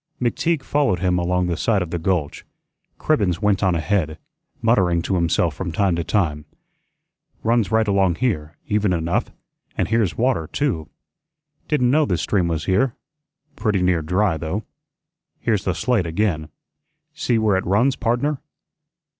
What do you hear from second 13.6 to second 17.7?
near dry, though. Here's the slate again. See where it